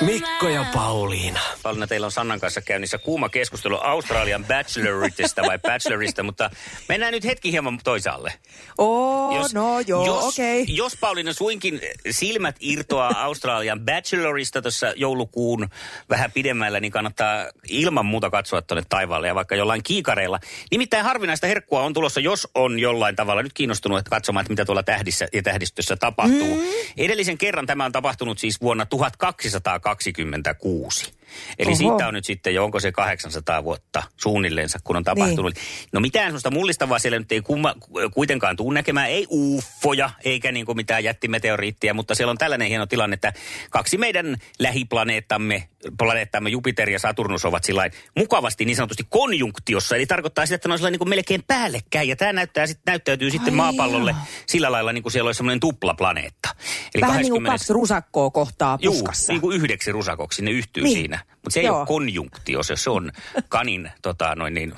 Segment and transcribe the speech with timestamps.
[0.00, 1.40] Mikko ja Pauliina.
[1.62, 6.50] Pauliina, teillä on Sannan kanssa käynnissä kuuma keskustelu Australian bacheloritista vai bachelorista, mutta
[6.88, 8.32] mennään nyt hetki hieman toisaalle.
[8.78, 10.62] Oo, no joo, jos, okei.
[10.62, 10.74] Okay.
[10.74, 15.68] Jos Pauliina suinkin silmät irtoaa Australian bachelorista tuossa joulukuun
[16.10, 20.40] vähän pidemmällä, niin kannattaa ilman muuta katsoa tuonne taivaalle ja vaikka jollain kiikareilla.
[20.70, 24.64] Nimittäin harvinaista herkkua on tulossa, jos on jollain tavalla nyt kiinnostunut että katsomaan, että mitä
[24.64, 26.56] tuolla tähdissä ja tähdistössä tapahtuu.
[26.56, 26.62] Mm.
[26.96, 31.12] Edellisen kerran tämä on tapahtunut siis vuonna 1200 26.
[31.58, 31.76] Eli Oho.
[31.76, 35.54] siitä on nyt sitten jo, onko se 800 vuotta suunnilleensa, kun on tapahtunut.
[35.54, 35.64] Niin.
[35.92, 37.74] No mitään sellaista mullistavaa siellä nyt ei kumma,
[38.14, 42.86] kuitenkaan tule näkemään, ei uffoja eikä niin kuin mitään jättimeteoriittia, mutta siellä on tällainen hieno
[42.86, 43.32] tilanne, että
[43.70, 50.46] kaksi meidän lähiplaneettamme, planeettamme Jupiter ja Saturnus ovat sillä mukavasti niin sanotusti konjunktiossa, eli tarkoittaa
[50.46, 53.54] sitä, että ne on niin kuin melkein päällekkäin, ja tämä näyttää, sit, näyttäytyy Ai sitten
[53.54, 54.20] maapallolle joo.
[54.46, 56.48] sillä lailla niin kuin siellä olisi semmoinen tuplaplaneetta.
[56.94, 57.22] Eli Vähän 20...
[57.22, 59.32] niin kuin kaksi rusakkoa kohtaa puskassa.
[59.32, 60.98] Juu, niin kuin yhdeksi rusakoksi, ne yhtyy niin.
[60.98, 61.18] siinä.
[61.42, 61.78] Mutta se ei Joo.
[61.78, 63.12] ole konjunktio, se, se on
[63.48, 64.72] kanin tota, noin niin,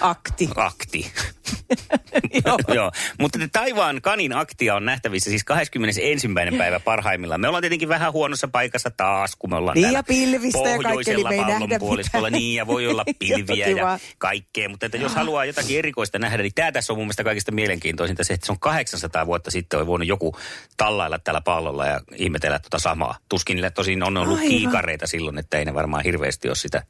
[0.00, 0.48] akti.
[0.56, 1.12] akti.
[2.46, 2.58] Joo.
[2.74, 2.92] Joo.
[3.18, 6.28] Mutta taivaan kanin aktia on nähtävissä siis 21.
[6.58, 7.40] päivä parhaimmillaan.
[7.40, 11.18] Me ollaan tietenkin vähän huonossa paikassa taas, kun me ollaan niin ja pilvistä ja kaikkea,
[11.28, 12.30] me ei puoliskolla.
[12.30, 14.68] Niin ja voi olla pilviä ja kaikkea.
[14.68, 18.24] Mutta että jos haluaa jotakin erikoista nähdä, niin tämä tässä on mun mielestä kaikista mielenkiintoisinta
[18.24, 20.36] se, että se on 800 vuotta sitten on voinut joku
[20.76, 23.18] tallailla tällä pallolla ja ihmetellä tuota samaa.
[23.28, 24.50] Tuskin tosin on ollut Aivan.
[24.50, 26.82] kiikareita silloin, että ei ne varmaan hirveästi ole sitä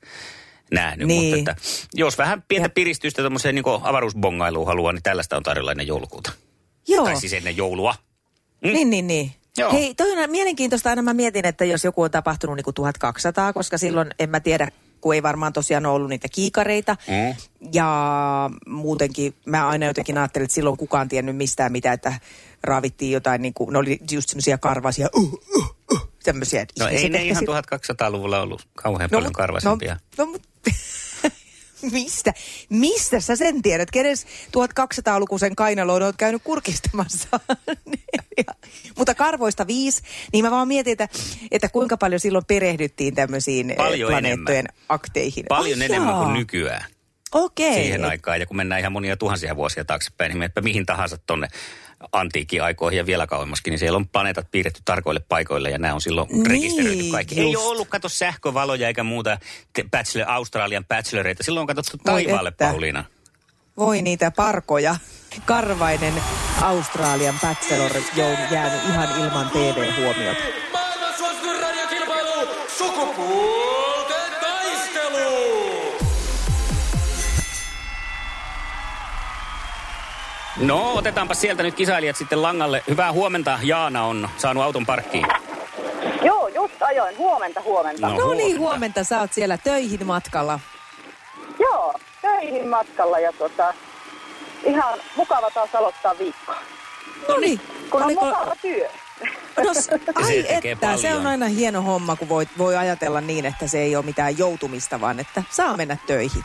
[0.73, 1.07] nähnyt.
[1.07, 1.37] Niin.
[1.37, 1.63] Mutta että,
[1.95, 2.71] jos vähän pientä ja.
[2.71, 6.33] piristystä tuommoiseen niin avaruusbongailuun haluaa, niin tällaista on tarjolla ennen joulukuuta.
[6.89, 7.05] Joo.
[7.05, 7.95] Tai siis ennen joulua.
[8.65, 8.73] Mm?
[8.73, 9.33] Niin, niin, niin.
[9.59, 9.73] Joo.
[9.73, 10.91] Hei, toi on mielenkiintoista.
[10.91, 14.41] Aina mä mietin, että jos joku on tapahtunut niin kuin 1200, koska silloin en mä
[14.41, 14.69] tiedä,
[15.01, 16.97] kun ei varmaan tosiaan ollut niitä kiikareita.
[17.09, 17.35] Mm.
[17.73, 22.15] Ja muutenkin mä aina jotenkin ajattelin, että silloin kukaan tiennyt mistään mitä, että
[22.63, 25.76] raavittiin jotain, niin kuin, ne oli just semmoisia karvasia, uh, uh,
[26.27, 26.67] tämmöisiä.
[26.79, 29.97] No ei ne ihan 1200-luvulla ollut kauhean no, paljon karvasimpia.
[30.19, 30.39] No, no,
[31.93, 32.33] Mistä?
[32.69, 33.91] Mistä sä sen tiedät?
[33.91, 37.29] Kenes 1200-lukuisen kainaloon oot käynyt kurkistamassa?
[38.99, 41.09] Mutta karvoista viisi, niin mä vaan mietin, että,
[41.51, 44.85] että kuinka paljon silloin perehdyttiin tämmöisiin eh, paljon planeettojen enemmän.
[44.89, 45.45] akteihin.
[45.49, 46.25] Paljon oh, enemmän jaa.
[46.25, 46.85] kuin nykyään.
[47.33, 47.71] Okei.
[47.71, 47.83] Okay.
[47.83, 48.41] Siihen aikaan.
[48.41, 51.49] Ja kun mennään ihan monia tuhansia vuosia taaksepäin, niin mihin tahansa tonne
[52.13, 56.01] antiikin aikoihin ja vielä kauemmaskin, niin siellä on planeetat piirretty tarkoille paikoille ja nämä on
[56.01, 57.35] silloin niin, rekisteröity kaikki.
[57.35, 57.49] Just.
[57.49, 59.39] Ei ole ollut kato sähkövaloja eikä muuta
[59.91, 61.43] bachelor, Australian bacheloreita.
[61.43, 62.51] Silloin on katsottu taivaalle.
[62.51, 63.05] Pauliina.
[63.77, 64.97] Voi niitä parkoja.
[65.45, 66.15] Karvainen
[66.63, 70.43] Australian bachelor on jäänyt ihan ilman TV-huomiota.
[70.73, 72.49] Maailman suosituin radiokilpailu!
[72.79, 73.86] Sukupuolten
[80.61, 82.83] No, otetaanpa sieltä nyt kisailijat sitten langalle.
[82.89, 83.59] Hyvää huomenta.
[83.63, 85.27] Jaana on saanut auton parkkiin.
[86.23, 87.19] Joo, just ajoin.
[87.19, 88.09] Huomenta, huomenta.
[88.09, 89.05] No, no niin, huomenta.
[89.05, 90.61] Sä oot siellä töihin matkalla.
[91.59, 93.75] Joo, töihin matkalla ja tota,
[94.65, 96.59] ihan mukava taas aloittaa viikkoa.
[97.29, 97.61] No niin.
[97.91, 98.25] Kun on Oliko...
[98.25, 98.89] mukava työ.
[99.65, 99.71] No,
[100.15, 100.99] ai se että, paljon.
[100.99, 104.39] se on aina hieno homma, kun voi, voi ajatella niin, että se ei ole mitään
[104.39, 106.45] joutumista, vaan että saa mennä töihin.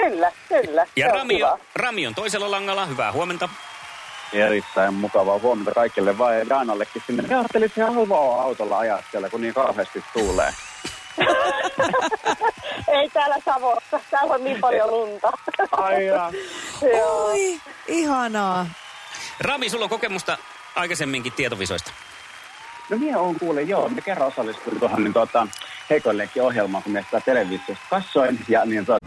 [0.00, 0.86] Kyllä, kyllä.
[0.96, 2.86] Ja Rami, on, Rami on toisella langalla.
[2.86, 3.48] Hyvää huomenta.
[4.32, 7.24] Erittäin mukavaa huomenta kaikille vaan ja Jaanallekin sinne.
[7.28, 10.52] Ja ajattelin, että halvaa autolla ajaa siellä, kun niin kauheasti tuulee.
[12.88, 14.00] Ei täällä Savossa.
[14.10, 15.32] Täällä on niin paljon lunta.
[15.72, 16.10] Ai
[17.02, 18.66] Oi, ihanaa.
[19.40, 20.38] Rami, sulla on kokemusta
[20.74, 21.92] aikaisemminkin tietovisoista.
[22.90, 23.88] No minä on kuule, joo.
[23.88, 25.46] Me kerran osallistuin tuohon niin, tuota,
[25.90, 28.38] heikoillekin ohjelmaan, kun me sitä televisiosta kassoin.
[28.48, 29.06] Ja niin, tuota,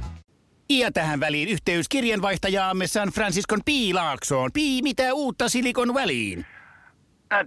[0.79, 4.49] ja tähän väliin yhteys kirjanvaihtajaamme San Franciscon Piilaaksoon.
[4.53, 6.45] Pii, mitä uutta Silikon väliin?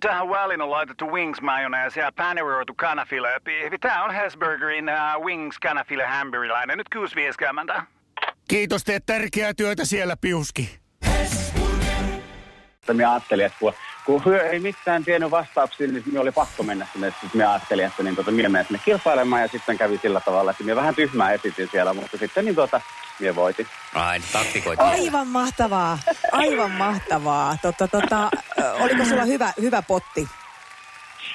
[0.00, 3.28] Tähän väliin on laitettu wings mayonnaise ja paneroitu kanafila.
[3.80, 6.78] Tämä on Hesburgerin uh, wings kanafila hamburilainen.
[6.78, 7.82] Nyt kuusi vieskäämäntä.
[8.48, 10.78] Kiitos, teet tärkeää työtä siellä, Piuski.
[12.92, 13.72] Minä ajattelin, että kun,
[14.06, 17.10] kun hyö ei mitään tiennyt vastauksia, niin minä oli pakko mennä sinne.
[17.10, 20.50] Sitten minä ajattelin, että niin, tuota, minä menen sinne kilpailemaan ja sitten kävi sillä tavalla,
[20.50, 22.80] että minä vähän tyhmää esitin siellä, mutta sitten niin tuota,
[23.20, 23.66] minä voitin.
[23.94, 24.80] Ai, taktikoit.
[24.80, 25.98] Aivan mahtavaa,
[26.32, 27.56] aivan mahtavaa.
[27.62, 28.30] Totta, tota,
[28.80, 30.28] oliko sulla hyvä, hyvä potti?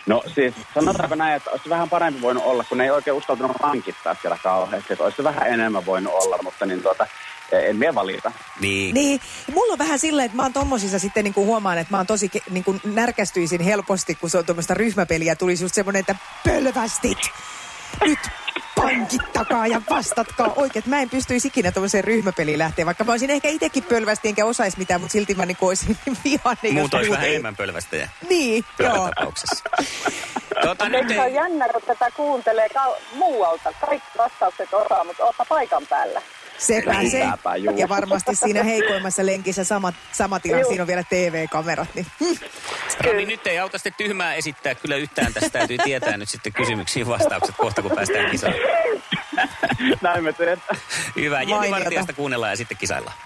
[0.06, 3.58] No siis sanotaanko näin, että olisi vähän parempi voinut olla, kun ne ei oikein uskaltanut
[3.62, 4.94] hankittaa siellä kauheasti.
[4.94, 7.08] Että olisi vähän enemmän voinut olla, mutta niin tuota,
[7.52, 8.32] en minä valita.
[8.60, 8.94] Niin.
[8.94, 9.22] Niin.
[9.54, 12.08] Mulla on vähän silleen, että mä oon tommosissa sitten niin kuin huomaan, että mä oon
[12.08, 15.36] tosi niin kuin närkästyisin helposti, kun se on tuommoista ryhmäpeliä.
[15.36, 17.20] Tulisi just semmoinen, että pölvästit!
[18.06, 18.20] Nyt
[18.76, 20.84] pankittakaa ja vastatkaa oikein.
[20.88, 24.78] Mä en pystyisi ikinä tuollaiseen ryhmäpeliin lähteä, vaikka mä olisin ehkä itsekin pölvästi enkä osaisi
[24.78, 26.74] mitään, mutta silti mä niin olisin vihainen.
[26.74, 28.10] Muut olisi vähän enemmän pölvästäjä.
[28.30, 29.10] Niin, joo.
[29.16, 29.64] tapauksessa.
[30.62, 31.20] Tuota, nyt ei...
[31.20, 33.74] on jännä, kun tätä kuuntelee ka- muualta.
[33.82, 36.22] Kaikki vastaukset osaa, mutta oota paikan päällä.
[36.60, 37.28] Sepä se.
[37.76, 41.88] Ja varmasti siinä heikoimmassa lenkissä sama, sama tila, siinä on vielä TV-kamerat.
[41.96, 42.08] Niin.
[43.06, 45.34] Rami, nyt ei auta sitten tyhmää esittää kyllä yhtään.
[45.34, 48.54] Tästä täytyy tietää nyt sitten kysymyksiin vastaukset kohta, kun päästään kisaan.
[50.02, 50.60] Näin me teet.
[51.16, 51.42] Hyvä.
[51.42, 53.18] Jenni Vartijasta kuunnellaan ja sitten kisaillaan.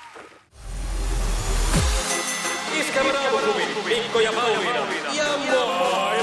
[2.79, 3.09] Iskävä
[3.85, 4.79] Mikko ja Pauliina.
[5.13, 6.22] Ja maailman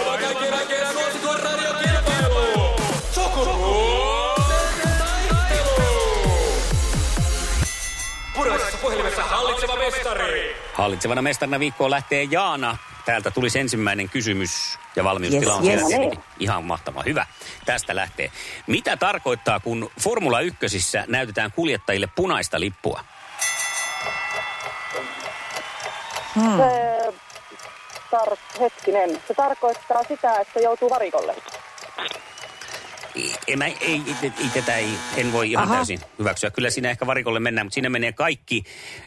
[8.82, 10.56] puhelimessa hallitseva mestari.
[10.74, 12.76] Hallitsevana mestarina viikkoon lähtee Jaana.
[13.04, 16.06] Täältä tulisi ensimmäinen kysymys ja valmiustila on Yes, siellä.
[16.06, 16.18] yes.
[16.38, 17.02] Ihan mahtava.
[17.02, 17.26] Hyvä.
[17.66, 18.30] Tästä lähtee.
[18.66, 20.58] Mitä tarkoittaa, kun Formula 1
[21.06, 23.04] näytetään kuljettajille punaista lippua?
[26.34, 27.12] Se,
[28.16, 31.34] tar- hetkinen, se tarkoittaa sitä, että joutuu varikolle.
[33.16, 35.74] Ei, en, mä, ei, ei, ei, tätä ei, en voi ihan Aha.
[35.74, 36.50] täysin hyväksyä.
[36.50, 38.64] Kyllä siinä ehkä varikolle mennään, mutta siinä menee kaikki.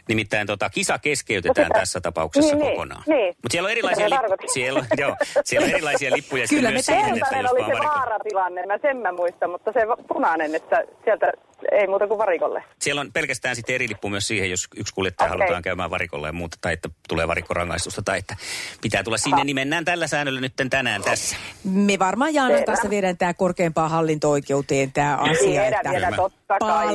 [0.09, 3.03] Nimittäin tota, kisa keskeytetään No sitä- tässä tapauksessa niin, kokonaan.
[3.07, 3.27] niin.
[3.27, 4.49] Mutta siellä on erilaisia, tarkoitin.
[4.53, 5.15] siellä, joo,
[5.45, 7.87] siellä on erilaisia lippuja Kyllä myös siihen, että jos oli se varikolle.
[7.89, 11.31] vaaratilanne, mä sen mä muistan, mutta se punainen, että sieltä
[11.71, 12.63] ei muuta kuin varikolle.
[12.81, 15.39] Siellä on pelkästään sitten eri lippu myös siihen, jos yksi kuljettaja Okei.
[15.39, 18.35] halutaan käymään varikolla ja muuta, tai että tulee varikkorangaistusta, tai että
[18.81, 21.35] pitää tulla sinne, niin mennään tällä säännöllä nyt tänään tässä.
[21.63, 25.61] Me varmaan Jaanan kanssa viedään tämä korkeimpaan hallinto-oikeuteen tämä asia.
[25.61, 26.87] Viedään että vielä totta kai.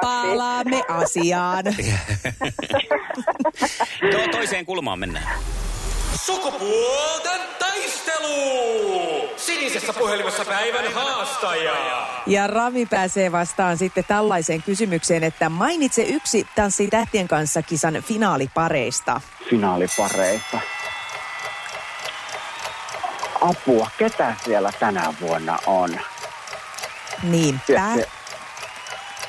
[0.00, 1.64] palaamme, asiaan.
[4.12, 5.38] Tuo toiseen kulmaan mennään.
[6.14, 8.32] Sukupuolten taistelu.
[9.36, 11.72] Sinisessä puhelimessa päivän haastaja.
[12.26, 19.20] Ja Rami pääsee vastaan sitten tällaiseen kysymykseen, että mainitse yksi Tanssii tähtien kanssa kisan finaalipareista.
[19.50, 20.60] Finaalipareista.
[23.40, 25.90] Apua, ketä siellä tänä vuonna on?
[27.22, 27.94] Niinpä.
[27.94, 28.08] Se-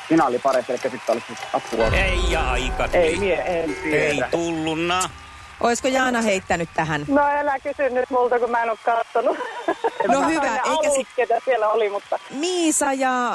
[0.09, 1.87] Finaalipareista, eli sitten olisi apua.
[1.97, 3.01] Ei ja aika tuli.
[3.03, 3.97] Ei, mie en tiedä.
[4.05, 5.09] Ei tulluna.
[5.59, 7.05] Olisiko Jaana heittänyt tähän?
[7.07, 9.37] No älä kysy nyt multa, kun mä en ole kattonut.
[10.07, 13.31] No Mä hyvä, eikä alut, si- ketä siellä oli, mutta Miisa ja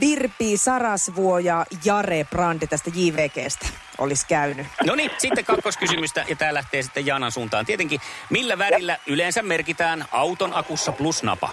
[0.00, 3.66] Virpi Sarasvuo ja Jare Brandi tästä JVGstä
[3.98, 4.66] olisi käynyt.
[4.86, 7.66] No niin, sitten kakkoskysymystä ja tämä lähtee sitten Jaanan suuntaan.
[7.66, 8.00] Tietenkin,
[8.30, 11.48] millä värillä yleensä merkitään auton akussa plus napa?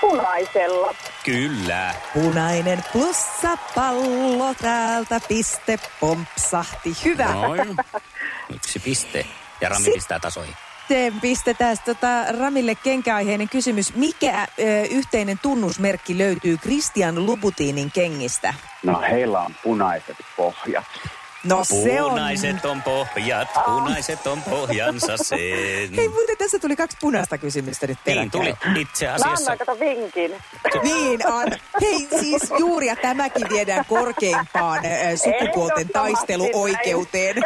[0.00, 0.94] punaisella.
[1.24, 1.94] Kyllä.
[2.14, 6.96] Punainen plussa pallo täältä piste pompsahti.
[7.04, 7.24] Hyvä.
[7.32, 7.76] Noin.
[8.54, 9.26] Yksi piste.
[9.60, 10.54] Ja Rami Sit- pistää tasoihin.
[10.88, 13.94] Sitten pistetään tota Ramille kenkäaiheinen kysymys.
[13.94, 18.54] Mikä ö, yhteinen tunnusmerkki löytyy Christian Lubutinin kengistä?
[18.82, 20.84] No heillä on punaiset pohjat.
[21.44, 22.10] No se on...
[22.10, 25.38] Punaiset on pohjat, punaiset on pohjansa sen.
[25.96, 29.52] Hei muuten tässä tuli kaksi punaista kysymystä nyt Niin tuli itse Mä asiassa.
[29.52, 30.34] annan kato vinkin.
[30.82, 31.46] Niin on.
[31.80, 34.92] Hei siis juuri ja tämäkin viedään korkeimpaan äh,
[35.24, 37.36] sukupuolten taisteluoikeuteen.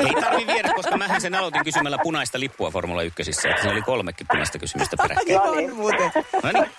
[0.00, 3.22] Ei tarvi viedä, koska mähän sen aloitin kysymällä punaista lippua Formula 1.
[3.50, 5.40] Että se oli kolmekin punaista kysymystä peräkkäin.
[5.40, 6.10] on muuten.
[6.42, 6.70] No niin.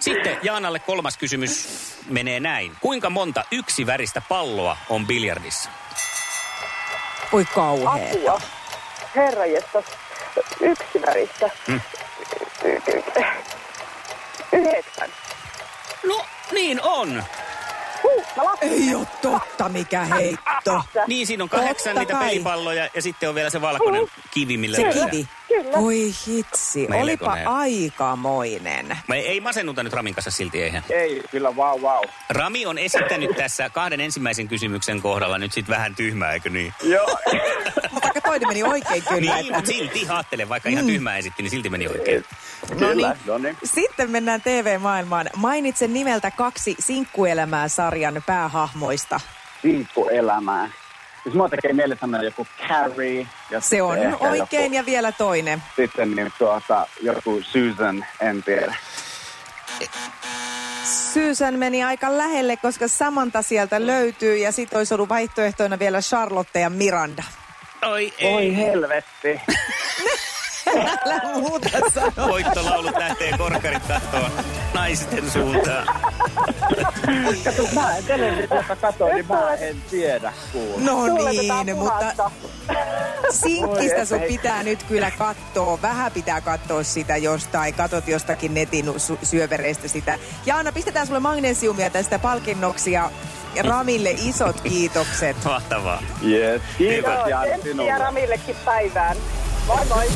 [0.00, 1.68] Sitten Jaanalle kolmas kysymys
[2.08, 2.72] menee näin.
[2.80, 5.70] Kuinka monta yksi väristä palloa on biljardissa?
[7.32, 8.10] Voi kauhea.
[8.10, 8.40] Apua.
[9.16, 9.84] Herranjestas.
[10.60, 11.50] Yksi väristä.
[11.66, 11.80] Hmm.
[14.52, 15.10] Yhdeksän.
[16.06, 16.20] No,
[16.52, 17.24] niin on.
[18.02, 18.24] Huh.
[18.60, 20.82] Ei ole totta mikä heitto.
[21.06, 22.28] Niin, siinä on kahdeksan Totta niitä kai.
[22.28, 25.10] pelipalloja ja sitten on vielä se valkoinen kivi, millä Se lyödään.
[25.10, 25.28] kivi.
[25.62, 25.78] Kyllä.
[25.80, 27.48] Voi hitsi, olipa Melkoinen.
[27.48, 28.98] aikamoinen.
[29.08, 30.82] Me ei masennuta nyt Ramin kanssa silti, eihän.
[30.90, 32.02] Ei, kyllä wow wow.
[32.30, 36.74] Rami on esittänyt tässä kahden ensimmäisen kysymyksen kohdalla nyt sitten vähän tyhmää, eikö niin?
[36.82, 37.18] Joo.
[38.02, 39.34] Vaikka toinen meni oikein kyllä.
[39.34, 42.24] Niin, mutta silti ajattele, vaikka ihan tyhmää esitti, niin silti meni oikein.
[42.80, 43.08] No niin.
[43.26, 43.56] no niin.
[43.64, 45.26] Sitten mennään TV-maailmaan.
[45.36, 49.20] Mainitsen nimeltä kaksi Sinkkuelämää-sarjan päähahmoista.
[49.62, 50.70] Sinkkuelämää.
[51.26, 53.26] Siis mua tekee mieli sanoa joku Carrie.
[53.50, 55.62] Ja Se on oikein Joku, ja vielä toinen.
[55.76, 58.74] sitten niin tuota, joku Susan, en tiedä.
[61.12, 66.60] Susan meni aika lähelle, koska Samantha sieltä löytyy ja sitten olisi ollut vaihtoehtoina vielä Charlotte
[66.60, 67.22] ja Miranda.
[67.86, 68.34] Oi ei.
[68.34, 69.40] Oi helvetti.
[71.06, 72.28] Älä muuta sano.
[72.28, 74.30] Voittolaulut lähtee korkkarit tahtoon
[74.74, 75.86] naisten suuntaan.
[77.44, 80.82] Kato, mä en televisiosta katso, niin mä en tiedä kuule.
[80.82, 82.30] No niin, mutta
[83.30, 85.78] sinkkistä sun pitää nyt kyllä katsoa.
[85.82, 87.74] Vähän pitää katsoa sitä jostain.
[87.74, 90.18] Katot jostakin netin su- syövereistä sitä.
[90.46, 93.10] Jaana, pistetään sulle magnesiumia tästä palkinnoksia.
[93.54, 95.36] Ja Ramille isot kiitokset.
[95.44, 96.02] Mahtavaa.
[96.24, 97.28] Yes, kiitos Hyvä.
[97.28, 97.98] Jaan Tsemppiä sinulle.
[97.98, 99.16] Ramillekin päivään.
[99.66, 100.06] Moi moi.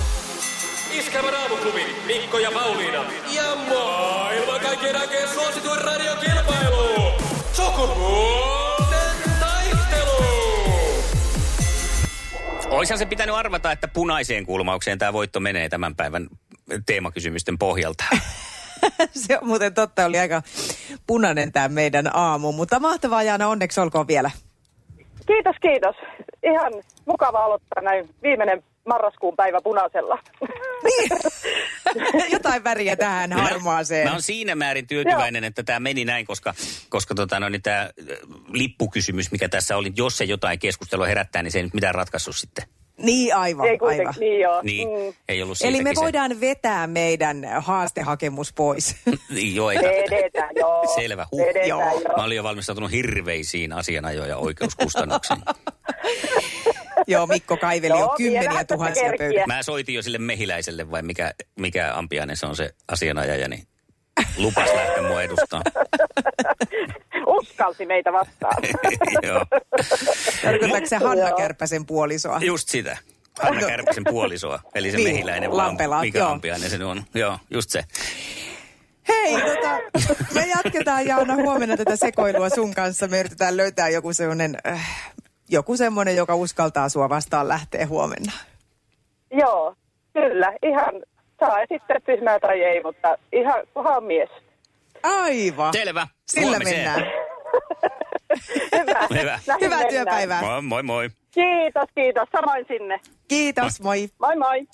[0.92, 3.04] Iskävä raamuklubi, Mikko ja Pauliina.
[3.34, 7.12] Ja maailman kaikkien aikeen suosituen radiokilpailu.
[7.52, 10.24] Sukupuolten taistelu.
[12.70, 16.28] Oishan se pitänyt arvata, että punaiseen kulmaukseen tämä voitto menee tämän päivän
[16.86, 18.04] teemakysymysten pohjalta.
[19.26, 20.42] Se on muuten totta, oli aika
[21.06, 22.52] punainen tämä meidän aamu.
[22.52, 24.30] Mutta mahtavaa Jaana, onneksi olkoon vielä.
[25.26, 25.96] Kiitos, kiitos.
[26.42, 26.72] Ihan
[27.06, 30.18] mukava aloittaa näin viimeinen marraskuun päivä punaisella.
[30.84, 31.10] Niin.
[32.32, 34.06] Jotain väriä tähän harmaaseen.
[34.06, 36.54] Mä oon siinä määrin tyytyväinen, että tämä meni näin, koska,
[36.88, 37.90] koska tota, no, niin tämä
[38.52, 42.36] lippukysymys, mikä tässä oli, jos se jotain keskustelua herättää, niin se ei nyt mitään ratkaissut
[42.36, 42.64] sitten.
[43.02, 44.14] Niin aivan, Ei aivan.
[44.20, 44.60] niin joo.
[44.62, 45.14] Niin, Mm.
[45.28, 48.96] ei ollut Eli me voidaan vetää meidän haastehakemus pois.
[49.34, 49.78] Niin, Joo, ei.
[50.10, 50.94] Vedetään, joo.
[50.94, 51.26] Selvä.
[51.32, 51.40] Huh.
[51.40, 51.80] Vedetään, Joo.
[51.80, 52.16] joo.
[52.16, 55.40] Mä olin jo valmistautunut hirveisiin asianajo- ja oikeuskustannuksiin.
[57.10, 59.46] Joo, Mikko kaiveli jo kymmeniä tuhansia pöydällä.
[59.46, 63.66] Mä soitin jo sille mehiläiselle, vai mikä, mikä ampiainen se on se asianajaja, niin
[64.36, 65.62] lupas lähteä mua edustaa.
[67.40, 68.62] Uskalsi meitä vastaan.
[69.28, 69.44] Joo.
[70.42, 72.38] Tarkoitatko se Hanna Kärpäsen puolisoa?
[72.42, 72.98] Just sitä.
[73.42, 76.30] Hanna Kärpäsen puolisoa, eli se Niin, mehiläinen, Lampela, mikä joo.
[76.30, 77.04] ampiainen se on.
[77.14, 77.84] Joo, just se.
[79.08, 80.00] Hei, tota,
[80.34, 83.08] me jatketaan Jaana huomenna tätä sekoilua sun kanssa.
[83.08, 85.12] Me yritetään löytää joku semmoinen, äh,
[85.50, 88.32] joku semmoinen, joka uskaltaa sua vastaan lähteä huomenna.
[89.32, 89.74] joo,
[90.12, 90.52] kyllä.
[90.62, 90.94] Ihan
[91.40, 94.28] saa esittää tyhmää tai ei, mutta ihan kunhan mies.
[95.02, 95.72] Aivan.
[95.72, 96.06] Selvä.
[96.28, 96.76] Sillä Huomiseen.
[96.76, 97.04] mennään.
[98.80, 99.06] Hyvä.
[99.20, 99.38] Hyvä.
[99.46, 99.88] Hyvää mennään.
[99.88, 100.40] työpäivää.
[100.42, 101.10] Moi, moi, moi.
[101.30, 102.28] Kiitos, kiitos.
[102.32, 103.00] Samoin sinne.
[103.28, 104.08] Kiitos, moi.
[104.18, 104.66] Moi moi.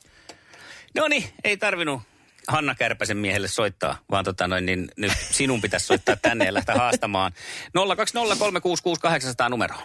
[0.97, 2.01] No niin, ei tarvinnut
[2.49, 6.75] Hanna Kärpäsen miehelle soittaa, vaan tota noin, niin nyt sinun pitäisi soittaa tänne ja lähteä
[6.75, 7.33] haastamaan.
[7.79, 9.83] 020366800 numeroa.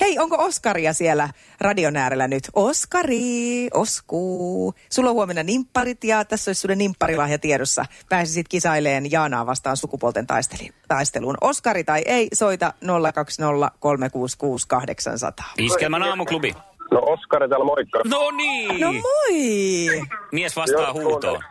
[0.00, 1.28] Hei, onko Oskaria siellä
[1.60, 2.44] radion äärellä nyt?
[2.54, 4.74] Oskari, Osku.
[4.92, 7.84] Sulla on huomenna nimpparit ja tässä olisi sulle nimpparilahja tiedossa.
[8.08, 10.26] Pääsisit kisaileen Jaanaa vastaan sukupuolten
[10.88, 11.36] taisteluun.
[11.40, 12.72] Oskari tai ei, soita
[13.14, 15.46] 020 366 800.
[15.58, 16.54] Iskelmän aamuklubi.
[16.90, 18.00] No Oskari täällä moikka.
[18.04, 18.80] No niin!
[18.80, 20.02] No moi!
[20.32, 21.42] Mies vastaa huutoon.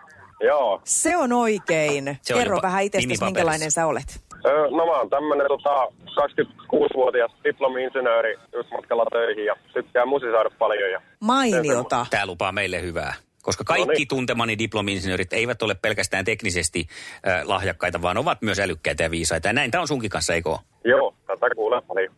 [0.44, 0.82] Joo.
[0.84, 2.18] Se on oikein.
[2.22, 4.25] Se on Kerro vähän itsestäsi, minkälainen sä olet.
[4.72, 5.88] No mä oon tämmönen tota,
[6.22, 10.92] 26-vuotias diplomi-insinööri just matkalla töihin ja tykkää musisaada paljon.
[10.92, 12.06] Ja Mainiota.
[12.10, 13.14] Tämä lupaa meille hyvää.
[13.42, 14.08] Koska kaikki No niin.
[14.08, 16.88] tuntemani diplomi-insinöörit eivät ole pelkästään teknisesti
[17.28, 19.48] äh, lahjakkaita, vaan ovat myös älykkäitä ja viisaita.
[19.48, 20.50] Ja näin tämä on sunkin kanssa, eikö?
[20.84, 22.14] Joo, tätä kuulen paljon.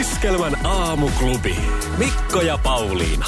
[0.00, 1.56] Iskelmän aamuklubi.
[1.98, 3.26] Mikko ja Pauliina.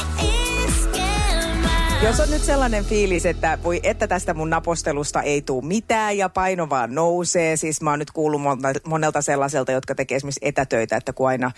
[2.02, 6.28] Jos on nyt sellainen fiilis, että voi että tästä mun napostelusta ei tule mitään ja
[6.28, 7.56] paino vaan nousee.
[7.56, 8.40] Siis mä oon nyt kuullut
[8.86, 11.50] monelta sellaiselta, jotka tekee esimerkiksi etätöitä, että kun aina,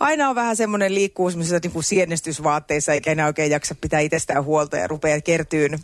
[0.00, 4.44] aina on vähän semmoinen liikkuu semmoisissa niin kuin sienestysvaatteissa eikä enää oikein jaksa pitää itsestään
[4.44, 5.78] huolta ja rupeaa kertyyn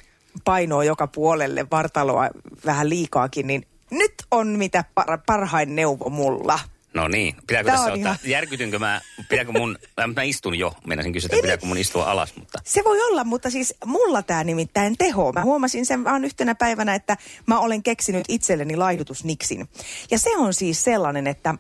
[0.45, 2.29] painoa joka puolelle, vartaloa
[2.67, 6.59] vähän liikaakin, niin nyt on mitä par- parhain neuvo mulla.
[6.95, 7.35] No niin.
[7.47, 11.13] Pitääkö Tää tässä on ottaa, ihan- järkytynkö mä, pitääkö mun, äh, mä istun jo, meinasin
[11.13, 14.99] kysyä, että pitääkö mun istua alas, mutta Se voi olla, mutta siis mulla tämä nimittäin
[14.99, 15.33] teho.
[15.33, 17.17] Mä huomasin sen vaan yhtenä päivänä, että
[17.47, 19.69] mä olen keksinyt itselleni laihdutusniksin.
[20.11, 21.55] Ja se on siis sellainen, että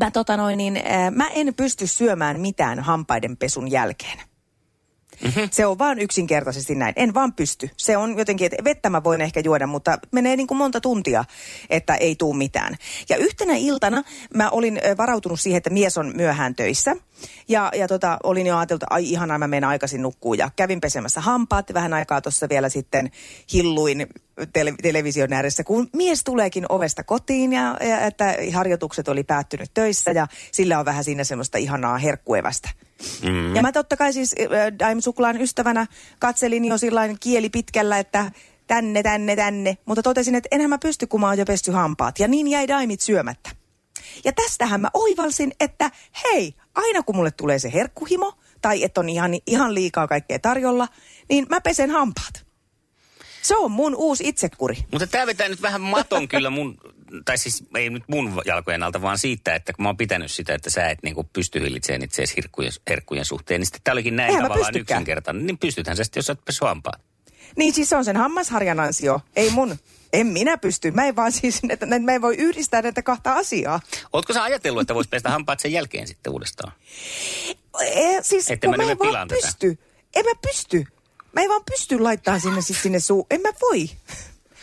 [0.00, 4.18] mä, tota noin, niin, äh, mä en pysty syömään mitään hampaiden pesun jälkeen.
[5.24, 5.48] Mm-hmm.
[5.50, 6.92] Se on vaan yksinkertaisesti näin.
[6.96, 7.70] En vaan pysty.
[7.76, 11.24] Se on jotenkin, että vettä mä voin ehkä juoda, mutta menee niin kuin monta tuntia,
[11.70, 12.76] että ei tuu mitään.
[13.08, 14.02] Ja yhtenä iltana
[14.34, 16.96] mä olin varautunut siihen, että mies on myöhään töissä.
[17.48, 20.34] Ja, ja tota, olin jo ajatellut, että ai ihanaa, mä menen aikaisin nukkuu.
[20.34, 23.10] Ja kävin pesemässä hampaat vähän aikaa tuossa vielä sitten
[23.52, 24.06] hilluin
[24.52, 30.10] tele- television ääressä, kun mies tuleekin ovesta kotiin ja, ja että harjoitukset oli päättynyt töissä
[30.10, 32.68] ja sillä on vähän siinä semmoista ihanaa herkkuevästä.
[33.22, 33.56] Mm.
[33.56, 35.86] Ja mä totta kai siis äh, Daim Suklaan ystävänä
[36.18, 38.30] katselin jo sillain kieli pitkällä, että
[38.66, 39.76] tänne, tänne, tänne.
[39.84, 42.18] Mutta totesin, että enhän mä pysty, kun mä oon jo pesty hampaat.
[42.18, 43.50] Ja niin jäi Daimit syömättä.
[44.24, 45.90] Ja tästähän mä oivalsin, että
[46.24, 50.88] hei, aina kun mulle tulee se herkkuhimo, tai että on ihan, ihan liikaa kaikkea tarjolla,
[51.28, 52.45] niin mä pesen hampaat.
[53.46, 54.76] Se on mun uusi itsekuri.
[54.92, 56.78] Mutta tämä vetää nyt vähän maton kyllä mun,
[57.24, 60.54] tai siis ei nyt mun jalkojen alta, vaan siitä, että kun mä oon pitänyt sitä,
[60.54, 64.28] että sä et niinku pysty hillitsemään itseäsi herkkujen, herkkujen suhteen, niin sitten tämä olikin näin
[64.28, 65.46] Eihän tavallaan yksinkertainen.
[65.46, 67.00] Niin pystythän sä sitten, jos sä oot hampaat.
[67.56, 69.76] Niin siis se on sen hammasharjan ansio, ei mun.
[70.12, 70.90] En minä pysty.
[70.90, 73.80] Mä en vaan siis, että mä en voi yhdistää näitä kahta asiaa.
[74.12, 76.72] Ootko sä ajatellut, että vois pestä hampaat sen jälkeen sitten uudestaan?
[77.80, 79.78] E, siis Ette kun mä en vaan pysty.
[80.14, 80.86] En mä pysty.
[81.36, 83.26] Mä en vaan pysty laittamaan sinne, siis sinne suu.
[83.30, 83.90] En mä voi.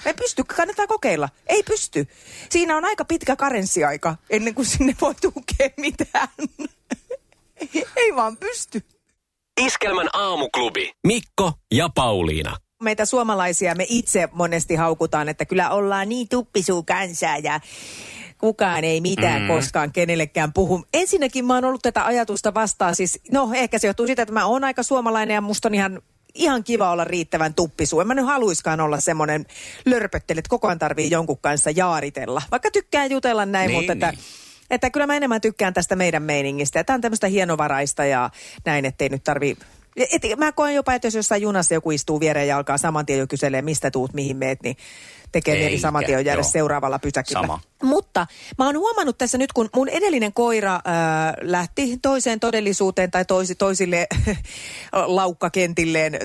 [0.05, 1.29] Mä en pysty, kannattaa kokeilla.
[1.47, 2.07] Ei pysty.
[2.49, 6.27] Siinä on aika pitkä karenssiaika ennen kuin sinne voi tukea mitään.
[7.95, 8.81] Ei vaan pysty.
[9.61, 10.93] Iskelmän aamuklubi.
[11.03, 17.37] Mikko ja Pauliina meitä suomalaisia me itse monesti haukutaan, että kyllä ollaan niin tuppisuu kansaa
[17.37, 17.59] ja
[18.37, 19.47] kukaan ei mitään mm.
[19.47, 20.85] koskaan kenellekään puhu.
[20.93, 24.45] Ensinnäkin mä oon ollut tätä ajatusta vastaan, siis no ehkä se johtuu siitä, että mä
[24.45, 26.01] oon aika suomalainen ja musta on ihan
[26.35, 28.01] ihan kiva olla riittävän tuppisu.
[28.01, 29.45] En mä nyt haluiskaan olla semmoinen
[29.85, 32.41] lörpöttely, että koko ajan tarvii jonkun kanssa jaaritella.
[32.51, 34.03] Vaikka tykkään jutella näin, niin, mutta niin.
[34.03, 34.23] että,
[34.69, 36.83] että kyllä mä enemmän tykkään tästä meidän meiningistä.
[36.83, 38.29] Tämä on tämmöistä hienovaraista ja
[38.65, 39.57] näin, ettei nyt tarvii
[39.95, 43.19] et, mä koen jopa, että jos jossain junassa joku istuu viereen ja alkaa saman tien
[43.19, 44.77] jo kyselee, mistä tuut, mihin meet, niin
[45.31, 46.49] tekee mieli saman tien jäädä joo.
[46.51, 47.41] seuraavalla pysäkillä.
[47.41, 47.59] Sama.
[47.83, 50.81] Mutta mä oon huomannut tässä nyt, kun mun edellinen koira äh,
[51.41, 54.07] lähti toiseen todellisuuteen tai toisi, toisille
[54.91, 56.19] laukkakentilleen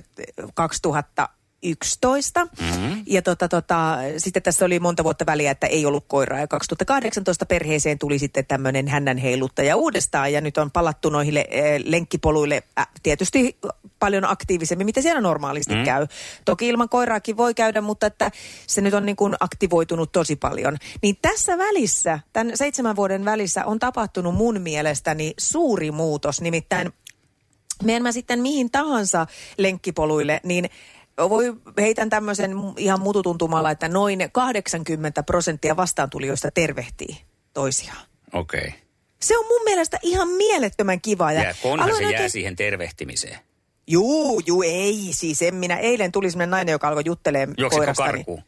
[0.55, 1.29] 2000
[1.63, 2.45] 11.
[2.45, 3.03] Mm-hmm.
[3.07, 6.41] Ja tota, tota, sitten tässä oli monta vuotta väliä, että ei ollut koiraa.
[6.41, 10.33] Ja 2018 perheeseen tuli sitten tämmöinen hännän heiluttaja uudestaan.
[10.33, 11.45] Ja nyt on palattu noihin äh,
[11.85, 13.57] lenkkipoluille äh, tietysti
[13.99, 15.85] paljon aktiivisemmin, mitä siellä normaalisti mm.
[15.85, 16.07] käy.
[16.45, 18.31] Toki ilman koiraakin voi käydä, mutta että
[18.67, 20.77] se nyt on niin kuin aktivoitunut tosi paljon.
[21.03, 26.41] Niin tässä välissä, tämän seitsemän vuoden välissä on tapahtunut mun mielestäni suuri muutos.
[26.41, 26.93] Nimittäin
[27.85, 29.27] menen mä sitten mihin tahansa
[29.59, 30.71] lenkkipoluille, niin
[31.19, 37.17] voi heitän tämmöisen ihan mututuntumalla, että noin 80 prosenttia vastaantulijoista tervehtii
[37.55, 38.07] toisiaan.
[38.33, 38.61] Okei.
[38.61, 38.73] Okay.
[39.23, 41.33] Se on mun mielestä ihan mielettömän kiva.
[41.33, 42.31] Ja, ja kunhan se jää oikein...
[42.31, 43.39] siihen tervehtimiseen.
[43.87, 45.09] Juu, juu, ei.
[45.11, 45.77] Siis en minä.
[45.77, 48.13] Eilen tuli semmoinen nainen, joka alkoi juttelemaan koirastani.
[48.13, 48.43] karkuun?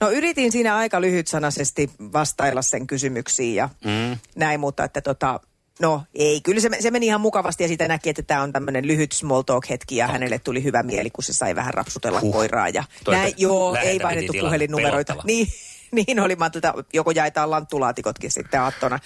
[0.00, 4.18] No yritin siinä aika lyhytsanaisesti vastailla sen kysymyksiin ja mm.
[4.36, 5.40] näin, mutta että tota,
[5.80, 8.86] No ei, kyllä se, se meni ihan mukavasti ja siitä näki, että tämä on tämmöinen
[8.86, 10.12] lyhyt small talk hetki ja okay.
[10.12, 12.32] hänelle tuli hyvä mieli, kun se sai vähän rapsutella huh.
[12.32, 12.68] koiraa.
[12.68, 15.16] Ja näin, joo, ei vaihdettu puhelinnumeroita.
[15.24, 15.48] Niin,
[16.06, 18.98] niin oli, mä että joko jaetaan lanttulaatikotkin sitten aattona.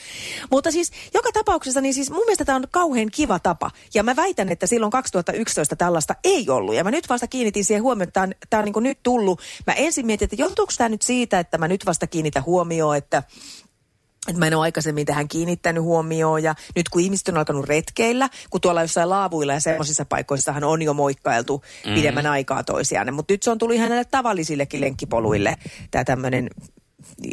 [0.50, 3.70] Mutta siis joka tapauksessa, niin siis mun mielestä tämä on kauhean kiva tapa.
[3.94, 6.74] Ja mä väitän, että silloin 2011 tällaista ei ollut.
[6.74, 9.40] Ja mä nyt vasta kiinnitin siihen huomioon, että tämä on, tää on niin nyt tullut.
[9.66, 13.22] Mä ensin mietin, että johtuuko tämä nyt siitä, että mä nyt vasta kiinnitän huomioon, että
[14.28, 18.28] että mä en ole aikaisemmin tähän kiinnittänyt huomioon ja nyt kun ihmiset on alkanut retkeillä,
[18.50, 21.94] kun tuolla jossain laavuilla ja semmoisissa paikoissahan on jo moikkailtu mm.
[21.94, 25.56] pidemmän aikaa toisiaan, mutta nyt se on tullut ihan näille tavallisillekin lenkkipoluille
[25.90, 26.50] tämä tämmöinen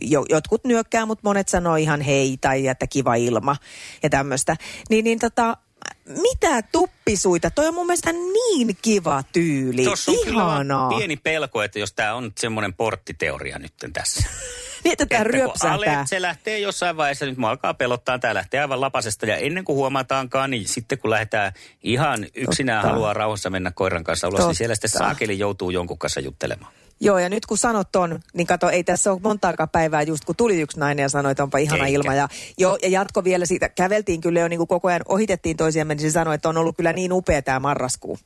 [0.02, 3.56] jo, jotkut nyökkää, mutta monet sanoo ihan hei tai että kiva ilma
[4.04, 4.56] ja tämmöistä.
[4.90, 5.58] Niin, niin tota,
[6.06, 7.52] mitä tuppisuita?
[7.52, 9.84] Toi on mun mielestä niin kiva tyyli.
[9.84, 10.90] Tuossa on Ihanaa.
[10.90, 14.24] pieni pelko, että jos tämä on semmoinen porttiteoria nyt tässä.
[14.84, 16.06] niin, että tämä ryöpsähtää.
[16.06, 19.26] se lähtee jossain vaiheessa, nyt mua alkaa pelottaa, tämä lähtee aivan lapasesta.
[19.26, 21.52] Ja ennen kuin huomataankaan, niin sitten kun lähdetään
[21.84, 22.94] ihan yksinään Totta.
[22.94, 24.50] haluaa rauhassa mennä koiran kanssa ulos, Totta.
[24.50, 26.74] niin siellä sitten saakeli joutuu jonkun kanssa juttelemaan.
[27.00, 30.36] Joo, ja nyt kun sanot ton, niin kato, ei tässä ole montaakaan päivää just kun
[30.36, 31.96] tuli yksi nainen ja sanoi, että onpa ihana Eikä.
[31.96, 32.14] ilma.
[32.14, 35.96] Ja, jo, ja jatko vielä siitä, käveltiin kyllä jo niin kuin koko ajan, ohitettiin toisiamme,
[35.96, 38.20] niin se sanoi, että on ollut kyllä niin upea tämä marraskuu.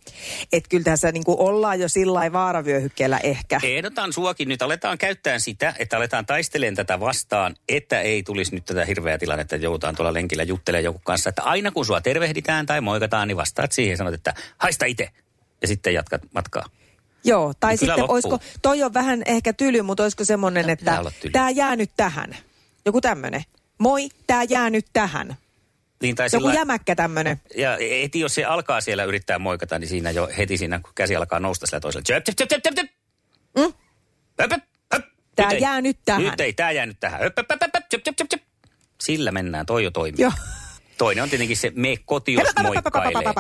[0.54, 3.60] Että kyllä tässä niin kuin ollaan jo sillä vaaravyöhykkeellä ehkä.
[3.64, 8.66] Ehdotan suokin nyt, aletaan käyttää sitä, että aletaan taistelemaan tätä vastaan, että ei tulisi nyt
[8.66, 11.30] tätä hirveää tilannetta, että joudutaan tuolla lenkillä juttelemaan joku kanssa.
[11.30, 15.10] Että aina kun sua tervehditään tai moikataan, niin vastaat siihen ja sanot, että haista itse.
[15.62, 16.66] Ja sitten jatkat matkaa.
[17.24, 21.50] Joo, tai niin sitten olisiko, toi on vähän ehkä tyly, mutta olisiko semmoinen, että tämä
[21.50, 22.38] jää nyt tähän.
[22.86, 23.44] Joku tämmöinen.
[23.78, 25.36] Moi, tämä jää nyt tähän.
[26.02, 27.42] Niin, tai Joku sillä- jämäkkä tämmönen.
[27.58, 31.16] Ja heti jos se alkaa siellä yrittää moikata, niin siinä jo heti siinä, kun käsi
[31.16, 32.04] alkaa nousta sillä toisella.
[32.04, 32.90] Tjöp, tjöp, tjöp, tjöp, tjöp.
[33.58, 33.74] Mm?
[34.40, 35.06] Höp, höp, höp.
[35.36, 35.62] Tää Nyt ei.
[35.62, 36.24] jää nyt tähän.
[36.24, 37.22] Nyt ei, tää jää nyt tähän.
[37.22, 38.42] Höp, höp, höp, höp, tjöp, tjöp, tjöp, tjöp.
[39.02, 40.22] Sillä mennään, toi jo toimii.
[40.22, 40.32] Joo.
[40.98, 43.34] Toinen on tietenkin se me koti, jos moikkailee.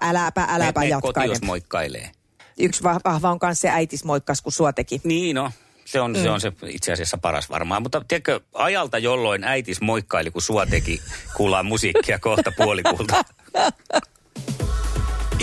[0.00, 1.12] Äläpä, äläpä Me, me jatkaa.
[1.12, 2.10] koti, jos moikkailee.
[2.58, 5.00] Yksi vah- vahva on kanssa se äitis moikkas, kun sua teki.
[5.04, 5.50] Niin no,
[5.84, 6.22] se on, Mm.
[6.22, 7.82] se on se itse asiassa paras varmaan.
[7.82, 11.00] Mutta tiedätkö, ajalta jolloin äitis moikkaili, kun sua teki,
[11.36, 13.24] kuullaan musiikkia kohta puolikulta.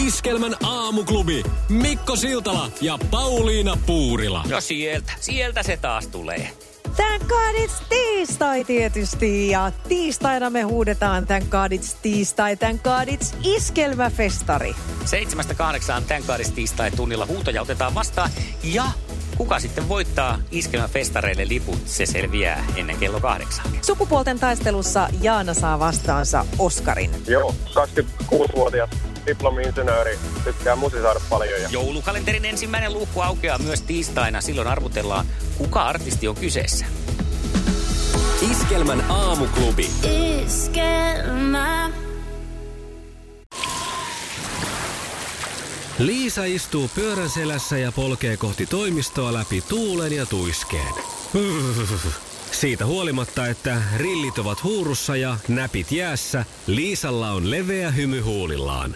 [0.08, 1.44] Iskelmän aamuklubi.
[1.70, 4.44] Mikko Siltala ja Pauliina Puurila.
[4.50, 6.52] No sieltä, sieltä se taas tulee.
[6.96, 13.08] Thank God it's tiistai tietysti ja tiistaina me huudetaan Thank God it's tiistai, Thank God
[13.08, 14.76] it's iskelmäfestari.
[15.06, 18.30] Seitsemästä kahdeksaan tämän kaadis tiistai tunnilla huutoja otetaan vastaan.
[18.64, 18.84] Ja
[19.38, 23.66] kuka sitten voittaa iskelmän festareille liput, se selviää ennen kello kahdeksan.
[23.82, 27.12] Sukupuolten taistelussa Jaana saa vastaansa Oskarin.
[27.28, 28.90] Joo, 26-vuotias
[29.26, 31.62] diplomi-insinööri, tykkää musisaada paljon.
[31.62, 31.70] Ja...
[31.72, 34.42] Joulukalenterin ensimmäinen luukku aukeaa myös tiistaina.
[34.42, 35.26] Silloin arvutellaan,
[35.58, 36.86] kuka artisti on kyseessä.
[38.52, 39.90] Iskelmän aamuklubi.
[40.46, 41.92] Iskelmä.
[46.00, 50.94] Liisa istuu pyörän selässä ja polkee kohti toimistoa läpi tuulen ja tuiskeen.
[52.52, 58.96] Siitä huolimatta, että rillit ovat huurussa ja näpit jäässä, Liisalla on leveä hymy huulillaan.